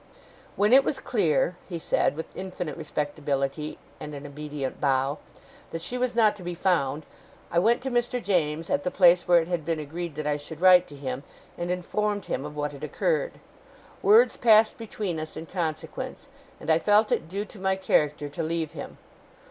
[0.55, 5.19] 'When it was clear,' he said, with infinite respectability and an obedient bow,
[5.69, 7.05] 'that she was not to be found,
[7.51, 8.19] I went to Mr.
[8.19, 11.21] James, at the place where it had been agreed that I should write to him,
[11.55, 13.33] and informed him of what had occurred.
[14.01, 16.29] Words passed between us in consequence,
[16.59, 18.97] and I felt it due to my character to leave him.